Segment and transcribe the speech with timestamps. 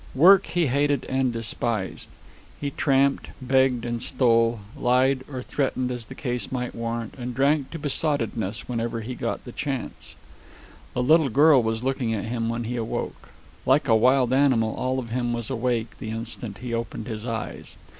[0.15, 2.09] Work he hated and despised.
[2.59, 7.69] He tramped, begged and stole, lied or threatened as the case might warrant, and drank
[7.69, 10.15] to besottedness whenever he got the chance.
[10.95, 13.29] The little girl was looking at him when he awoke.
[13.63, 17.77] Like a wild animal, all of him was awake the instant he opened his eyes.